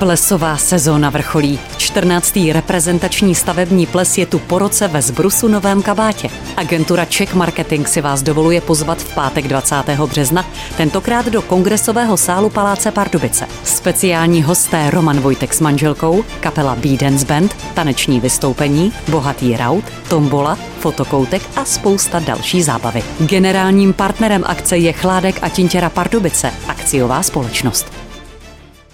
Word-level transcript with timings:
Plesová 0.00 0.56
sezóna 0.56 1.10
vrcholí. 1.10 1.58
14. 1.76 2.38
reprezentační 2.52 3.34
stavební 3.34 3.86
ples 3.86 4.18
je 4.18 4.26
tu 4.26 4.38
po 4.38 4.58
roce 4.58 4.88
ve 4.88 5.02
Zbrusu 5.02 5.48
Novém 5.48 5.82
Kabátě. 5.82 6.28
Agentura 6.56 7.04
Czech 7.04 7.34
Marketing 7.34 7.88
si 7.88 8.00
vás 8.00 8.22
dovoluje 8.22 8.60
pozvat 8.60 8.98
v 8.98 9.14
pátek 9.14 9.48
20. 9.48 9.74
března, 10.06 10.44
tentokrát 10.76 11.26
do 11.26 11.42
kongresového 11.42 12.16
sálu 12.16 12.50
Paláce 12.50 12.90
Pardubice. 12.90 13.46
Speciální 13.64 14.42
hosté 14.42 14.90
Roman 14.90 15.20
Vojtek 15.20 15.54
s 15.54 15.60
manželkou, 15.60 16.24
kapela 16.40 16.76
Beedens 16.76 17.24
Band, 17.24 17.56
taneční 17.74 18.20
vystoupení, 18.20 18.92
bohatý 19.08 19.56
raut, 19.56 19.84
tombola, 20.08 20.58
fotokoutek 20.78 21.42
a 21.56 21.64
spousta 21.64 22.18
další 22.18 22.62
zábavy. 22.62 23.02
Generálním 23.18 23.92
partnerem 23.92 24.44
akce 24.46 24.76
je 24.76 24.92
Chládek 24.92 25.38
a 25.42 25.48
Tintěra 25.48 25.90
Pardubice, 25.90 26.52
akciová 26.68 27.22
společnost. 27.22 27.99